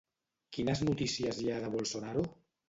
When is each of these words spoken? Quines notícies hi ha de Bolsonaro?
Quines 0.57 0.81
notícies 0.87 1.43
hi 1.43 1.51
ha 1.53 1.61
de 1.67 1.71
Bolsonaro? 1.77 2.27